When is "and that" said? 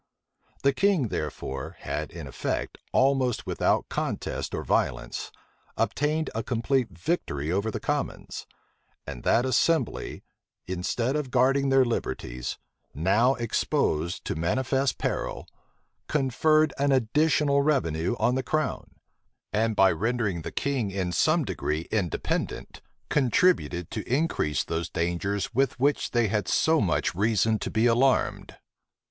9.05-9.45